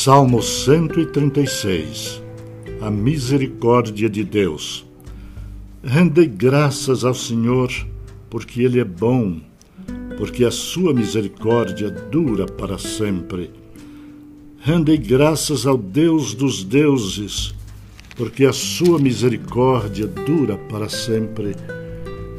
Salmo 0.00 0.40
136 0.40 2.22
A 2.80 2.88
misericórdia 2.88 4.08
de 4.08 4.22
Deus. 4.22 4.86
Rendei 5.82 6.28
graças 6.28 7.04
ao 7.04 7.12
Senhor, 7.12 7.68
porque 8.30 8.62
Ele 8.62 8.78
é 8.78 8.84
bom, 8.84 9.40
porque 10.16 10.44
a 10.44 10.52
sua 10.52 10.94
misericórdia 10.94 11.90
dura 11.90 12.46
para 12.46 12.78
sempre. 12.78 13.50
Rendei 14.60 14.98
graças 14.98 15.66
ao 15.66 15.76
Deus 15.76 16.32
dos 16.32 16.62
deuses, 16.62 17.52
porque 18.14 18.44
a 18.44 18.52
sua 18.52 19.00
misericórdia 19.00 20.06
dura 20.06 20.56
para 20.56 20.88
sempre. 20.88 21.56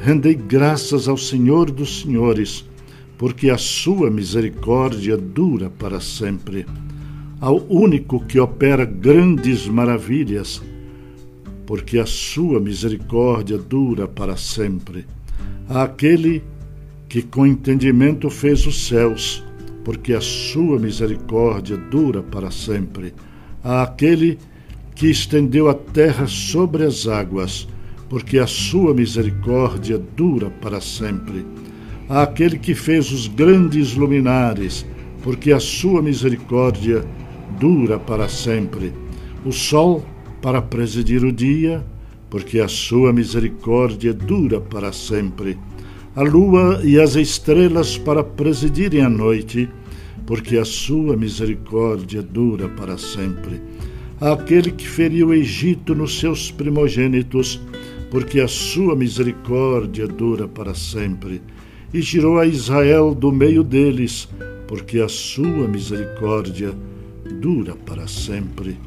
Rendei 0.00 0.34
graças 0.34 1.08
ao 1.08 1.16
Senhor 1.16 1.72
dos 1.72 2.02
senhores, 2.02 2.64
porque 3.18 3.50
a 3.50 3.58
sua 3.58 4.08
misericórdia 4.12 5.16
dura 5.16 5.68
para 5.68 5.98
sempre 5.98 6.64
ao 7.40 7.64
único 7.68 8.20
que 8.20 8.40
opera 8.40 8.84
grandes 8.84 9.68
maravilhas, 9.68 10.60
porque 11.66 11.98
a 11.98 12.06
sua 12.06 12.58
misericórdia 12.58 13.56
dura 13.56 14.08
para 14.08 14.36
sempre. 14.36 15.06
Àquele 15.68 16.42
que 17.08 17.22
com 17.22 17.46
entendimento 17.46 18.28
fez 18.28 18.66
os 18.66 18.86
céus, 18.86 19.44
porque 19.84 20.14
a 20.14 20.20
sua 20.20 20.78
misericórdia 20.78 21.76
dura 21.76 22.22
para 22.22 22.50
sempre. 22.50 23.14
Àquele 23.62 24.38
que 24.94 25.08
estendeu 25.08 25.68
a 25.68 25.74
terra 25.74 26.26
sobre 26.26 26.84
as 26.84 27.06
águas, 27.06 27.68
porque 28.08 28.38
a 28.38 28.46
sua 28.46 28.92
misericórdia 28.92 29.98
dura 30.16 30.50
para 30.50 30.80
sempre. 30.80 31.46
Àquele 32.08 32.58
que 32.58 32.74
fez 32.74 33.12
os 33.12 33.28
grandes 33.28 33.94
luminares, 33.94 34.84
porque 35.22 35.52
a 35.52 35.60
sua 35.60 36.02
misericórdia 36.02 37.00
dura 37.00 37.27
para 38.06 38.28
sempre. 38.28 38.92
O 39.44 39.52
sol 39.52 40.04
para 40.40 40.62
presidir 40.62 41.24
o 41.24 41.32
dia, 41.32 41.84
porque 42.30 42.60
a 42.60 42.68
sua 42.68 43.12
misericórdia 43.12 44.12
dura 44.12 44.60
para 44.60 44.92
sempre. 44.92 45.58
A 46.14 46.22
lua 46.22 46.80
e 46.84 47.00
as 47.00 47.14
estrelas 47.14 47.96
para 47.96 48.22
presidirem 48.22 49.02
a 49.02 49.08
noite, 49.08 49.68
porque 50.26 50.56
a 50.58 50.64
sua 50.64 51.16
misericórdia 51.16 52.22
dura 52.22 52.68
para 52.68 52.98
sempre. 52.98 53.60
Aquele 54.20 54.72
que 54.72 54.86
feriu 54.86 55.28
o 55.28 55.34
Egito 55.34 55.94
nos 55.94 56.18
seus 56.18 56.50
primogênitos, 56.50 57.60
porque 58.10 58.40
a 58.40 58.48
sua 58.48 58.96
misericórdia 58.96 60.06
dura 60.06 60.48
para 60.48 60.74
sempre. 60.74 61.40
E 61.94 62.00
tirou 62.00 62.38
a 62.38 62.46
Israel 62.46 63.14
do 63.14 63.32
meio 63.32 63.62
deles, 63.62 64.28
porque 64.66 64.98
a 65.00 65.08
sua 65.08 65.68
misericórdia 65.68 66.70
dura 66.70 66.97
dura 67.34 67.74
para 67.74 68.06
sempre, 68.06 68.78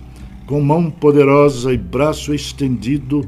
com 0.45 0.61
mão 0.61 0.89
poderosa 0.89 1.73
e 1.73 1.78
braço 1.78 2.34
estendido, 2.34 3.28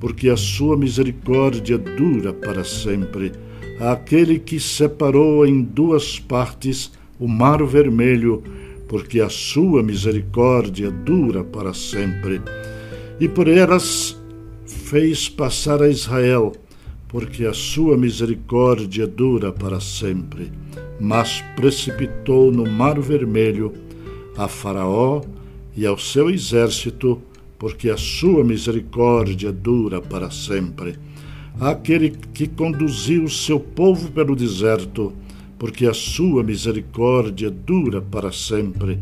porque 0.00 0.28
a 0.28 0.36
sua 0.36 0.76
misericórdia 0.76 1.78
dura 1.78 2.32
para 2.32 2.64
sempre. 2.64 3.32
Aquele 3.80 4.38
que 4.38 4.60
separou 4.60 5.46
em 5.46 5.62
duas 5.62 6.18
partes 6.18 6.92
o 7.18 7.28
mar 7.28 7.64
vermelho, 7.64 8.42
porque 8.88 9.20
a 9.20 9.28
sua 9.28 9.82
misericórdia 9.82 10.90
dura 10.90 11.42
para 11.42 11.72
sempre. 11.72 12.40
E 13.20 13.28
por 13.28 13.48
elas 13.48 14.20
fez 14.66 15.28
passar 15.28 15.82
a 15.82 15.88
Israel, 15.88 16.52
porque 17.08 17.46
a 17.46 17.52
sua 17.52 17.96
misericórdia 17.96 19.06
dura 19.06 19.52
para 19.52 19.80
sempre. 19.80 20.50
Mas 21.00 21.42
precipitou 21.56 22.50
no 22.50 22.68
mar 22.68 23.00
vermelho 23.00 23.72
a 24.36 24.48
Faraó 24.48 25.22
e 25.76 25.86
ao 25.86 25.98
seu 25.98 26.30
exército, 26.30 27.20
porque 27.58 27.90
a 27.90 27.96
sua 27.96 28.44
misericórdia 28.44 29.52
dura 29.52 30.00
para 30.00 30.30
sempre. 30.30 30.96
Aquele 31.60 32.10
que 32.10 32.48
conduziu 32.48 33.24
o 33.24 33.30
seu 33.30 33.60
povo 33.60 34.10
pelo 34.10 34.34
deserto, 34.34 35.12
porque 35.58 35.86
a 35.86 35.94
sua 35.94 36.42
misericórdia 36.42 37.50
dura 37.50 38.02
para 38.02 38.32
sempre. 38.32 38.98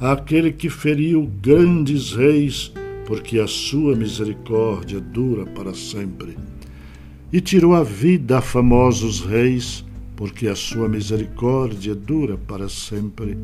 Aquele 0.00 0.52
que 0.52 0.68
feriu 0.68 1.30
grandes 1.40 2.12
reis, 2.12 2.72
porque 3.06 3.38
a 3.38 3.46
sua 3.46 3.94
misericórdia 3.94 5.00
dura 5.00 5.46
para 5.46 5.72
sempre. 5.72 6.36
E 7.32 7.40
tirou 7.40 7.74
a 7.74 7.82
vida 7.82 8.38
a 8.38 8.40
famosos 8.40 9.20
reis, 9.20 9.84
porque 10.16 10.46
a 10.46 10.54
sua 10.54 10.88
misericórdia 10.88 11.94
dura 11.94 12.36
para 12.36 12.68
sempre. 12.68 13.36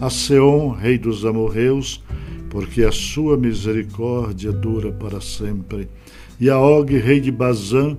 A 0.00 0.10
Seom, 0.10 0.70
rei 0.72 0.98
dos 0.98 1.24
amorreus, 1.24 2.02
porque 2.50 2.82
a 2.84 2.92
sua 2.92 3.36
misericórdia 3.36 4.52
dura 4.52 4.92
para 4.92 5.20
sempre. 5.20 5.88
E 6.40 6.50
a 6.50 6.58
Og, 6.58 6.96
rei 6.98 7.20
de 7.20 7.30
Bazã, 7.30 7.96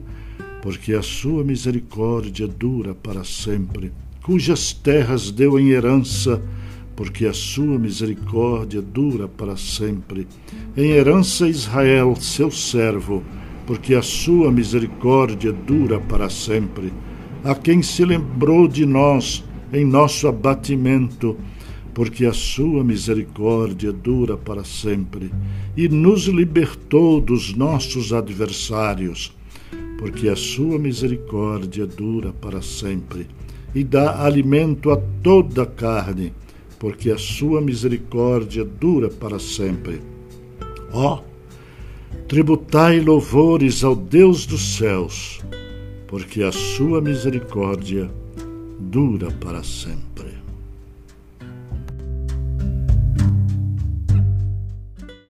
porque 0.62 0.94
a 0.94 1.02
sua 1.02 1.44
misericórdia 1.44 2.48
dura 2.48 2.94
para 2.94 3.24
sempre. 3.24 3.92
Cujas 4.24 4.74
terras 4.74 5.32
deu 5.32 5.60
em 5.60 5.70
herança, 5.70 6.42
porque 6.96 7.26
a 7.26 7.34
sua 7.34 7.80
misericórdia 7.80 8.82
dura 8.82 9.28
para 9.28 9.58
sempre. 9.58 10.28
Em 10.78 10.92
herança 10.92 11.48
Israel, 11.48 12.16
seu 12.16 12.52
servo, 12.52 13.24
porque 13.66 13.96
a 13.96 14.02
sua 14.02 14.52
misericórdia 14.52 15.52
dura 15.52 16.00
para 16.00 16.30
sempre 16.30 16.92
a 17.44 17.56
quem 17.56 17.82
se 17.82 18.04
lembrou 18.04 18.68
de 18.68 18.86
nós 18.86 19.44
em 19.72 19.86
nosso 19.86 20.28
abatimento, 20.28 21.38
porque 21.94 22.26
a 22.26 22.34
sua 22.34 22.84
misericórdia 22.84 23.92
dura 23.92 24.38
para 24.38 24.64
sempre, 24.64 25.32
e 25.76 25.88
nos 25.88 26.26
libertou 26.26 27.22
dos 27.22 27.54
nossos 27.54 28.14
adversários, 28.14 29.36
porque 29.98 30.30
a 30.30 30.36
sua 30.36 30.78
misericórdia 30.78 31.86
dura 31.86 32.32
para 32.34 32.62
sempre, 32.62 33.28
e 33.74 33.84
dá 33.84 34.24
alimento 34.24 34.92
a 34.92 34.98
toda 35.22 35.64
a 35.64 35.66
carne, 35.66 36.34
porque 36.78 37.12
a 37.12 37.18
sua 37.18 37.62
misericórdia 37.62 38.64
dura 38.64 39.10
para 39.10 39.38
sempre. 39.38 40.02
Ó, 40.92 41.16
oh, 41.16 41.24
tributai 42.28 43.00
louvores 43.00 43.84
ao 43.84 43.96
Deus 43.96 44.46
dos 44.46 44.78
céus 44.78 45.40
porque 46.10 46.42
a 46.42 46.52
sua 46.52 47.00
misericórdia 47.00 48.10
dura 48.80 49.30
para 49.30 49.64
sempre. 49.64 50.39